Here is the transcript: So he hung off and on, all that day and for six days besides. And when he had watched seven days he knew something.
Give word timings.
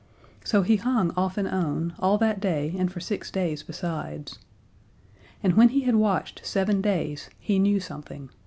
So 0.43 0.63
he 0.63 0.77
hung 0.77 1.11
off 1.15 1.37
and 1.37 1.47
on, 1.47 1.93
all 1.99 2.17
that 2.17 2.39
day 2.39 2.73
and 2.75 2.91
for 2.91 2.99
six 2.99 3.29
days 3.29 3.61
besides. 3.61 4.39
And 5.43 5.53
when 5.53 5.69
he 5.69 5.81
had 5.81 5.93
watched 5.93 6.43
seven 6.43 6.81
days 6.81 7.29
he 7.37 7.59
knew 7.59 7.79
something. 7.79 8.31